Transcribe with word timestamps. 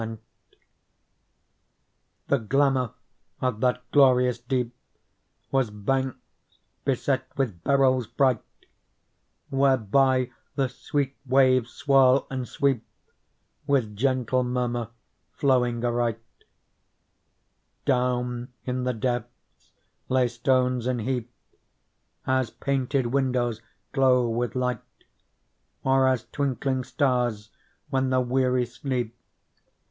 Digitized 0.01 0.17
by 0.17 0.17
Google 2.29 2.29
PEARL 2.29 2.39
The 2.41 2.45
glamour 2.47 2.91
of 3.41 3.61
that 3.61 3.91
glorious 3.91 4.39
deep 4.39 4.75
Was 5.51 5.69
banks 5.69 6.17
beset 6.83 7.27
with 7.37 7.63
beryls 7.63 8.07
bright, 8.07 8.41
Whereby 9.51 10.31
the 10.55 10.69
sweet 10.69 11.15
waves 11.27 11.69
swirl 11.69 12.25
and 12.31 12.47
sweep, 12.47 12.83
With 13.67 13.95
gentle 13.95 14.43
murmur 14.43 14.89
flowing 15.33 15.85
aright; 15.85 16.17
Down 17.85 18.51
in 18.65 18.85
the 18.85 18.93
depths 18.93 19.71
lay 20.09 20.27
stones 20.27 20.87
an 20.87 20.97
heap, 20.97 21.31
As 22.25 22.49
painted 22.49 23.05
windows 23.05 23.61
glow 23.91 24.27
with 24.27 24.55
light. 24.55 24.81
Or 25.83 26.07
as 26.07 26.25
twinkling 26.31 26.85
stars, 26.85 27.51
when 27.91 28.09
the 28.09 28.19
weary 28.19 28.65
sleep. 28.65 29.15